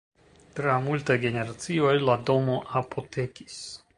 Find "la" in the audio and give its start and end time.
2.07-2.17